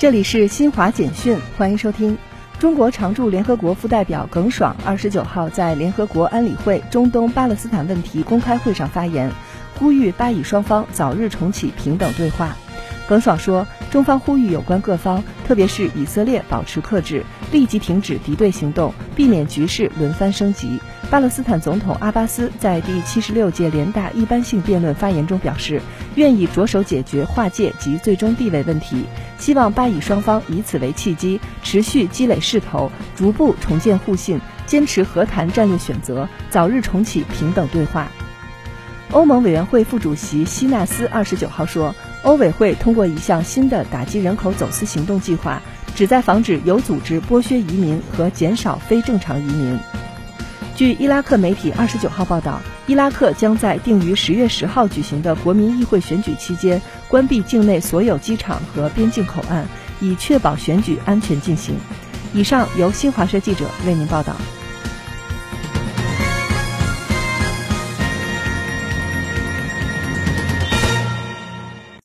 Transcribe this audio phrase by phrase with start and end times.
[0.00, 2.16] 这里是新华简讯，欢迎收听。
[2.58, 9.30] 中国常驻联合国副代表耿爽二十九号在联合国安理会中东巴勒斯坦问题公开会上发言，
[9.78, 12.56] 呼吁巴以双方早日重启平等对话。
[13.06, 17.22] 耿爽说，中方呼吁有关各方，特别是以色列保持克制，
[17.52, 20.80] 立即停止敌对行动，避免局势轮番升级。
[21.10, 25.82] 巴勒斯坦总统阿巴斯在第七十六届联大一般性辩论发言中表示，
[26.14, 29.04] 愿意着手解决划界及最终地位问题，
[29.40, 38.08] 希望巴以双方以此为契机，持续积累势头，逐步重建互信，坚持和谈战略选择，早日重启平等对话。
[39.10, 45.62] 欧盟委员会副主席希纳斯二十九号说，欧委会通过一项新的打击人口走私行动计划，
[45.96, 49.78] 旨在防止有组织剥削移民和减少非正常移民。
[50.76, 59.66] 据伊拉克媒体二十九号报道，伊拉克将在定于十月十号举行的国民议会选举期间关闭境内所有机场和边境口岸，
[60.00, 61.74] 以确保选举安全进行。
[62.32, 64.34] 以上由新华社记者为您报道。